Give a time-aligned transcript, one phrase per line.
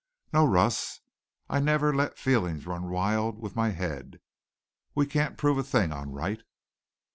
[0.33, 1.01] "No, Russ,
[1.47, 4.19] I never let feeling run wild with my head.
[4.95, 6.41] We can't prove a thing on Wright."